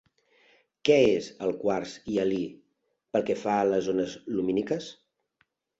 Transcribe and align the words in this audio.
Què 0.89 0.95
és 1.17 1.27
el 1.47 1.53
quars 1.65 1.93
hialí 2.13 2.41
pel 3.13 3.29
que 3.29 3.39
fa 3.47 3.61
a 3.61 3.71
les 3.75 3.95
ones 3.95 4.21
lumíniques? 4.39 4.95